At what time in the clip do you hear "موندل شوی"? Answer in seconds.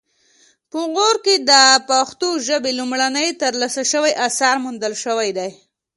4.63-5.29